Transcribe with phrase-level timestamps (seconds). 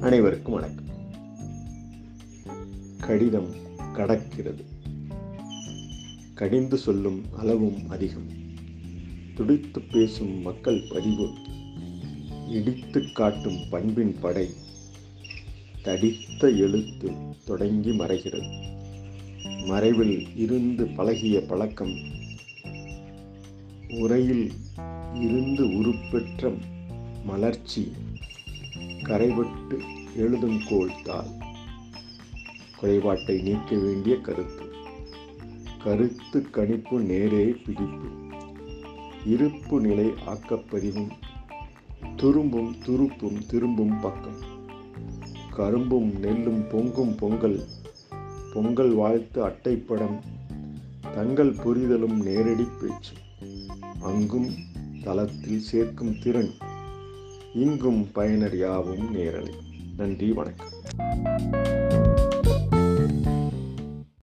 [0.00, 0.84] அனைவருக்கும் வணக்கம்.
[3.00, 4.64] கடிதம் கடக்கிறது.
[6.34, 8.26] கடிந்து சொல்லும் அளவும் அதிகம்.
[9.34, 11.30] துடித்து பேசும் மக்கள் பதிவு.
[12.48, 14.50] இடித்து காட்டும் பண்பின் படை.
[15.82, 17.12] தடித்த எழுத்து
[17.44, 18.74] தொடங்கி மறைகிறது.
[19.66, 21.94] மறைவில் இருந்து பழகிய பழக்கம்.
[23.90, 24.52] உரையில்
[25.14, 26.52] இருந்து உருப்பெற்ற
[27.24, 27.92] மலர்ச்சி
[29.10, 29.80] கரைபட்டு
[30.16, 31.30] எழுதும் கோல்தால்
[32.76, 34.64] குறைபாட்டை நீக்க வேண்டிய கருத்து.
[35.84, 38.08] கருத்து கணிப்பு நேரே பிடிப்பு.
[39.26, 41.10] இருப்பு நிலை ஆக்கப்பதிவும்
[42.16, 44.38] துரும்பும் துருப்பும் திரும்பும் பக்கம்.
[45.50, 47.64] கரும்பும் நெல்லும் பொங்கும் பொங்கல்
[48.54, 50.18] பொங்கல் வாழ்த்து அட்டைப்படம்
[51.14, 53.14] தங்கள் புரிதலும் நேரடி பேச்சு.
[54.00, 54.48] அங்கும்
[55.02, 56.68] தளத்தில் சேர்க்கும் திறன்.
[57.54, 59.54] இங்கும் பயனர் யாவும் நேரலை.
[59.96, 60.68] நன்றி வணக்கம்.